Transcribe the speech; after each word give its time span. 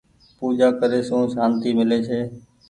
پوجآ 0.37 0.67
ڪري 0.79 1.01
سون 1.09 1.23
سانتي 1.35 1.69
ميلي 1.77 1.99
ڇي۔ 2.07 2.19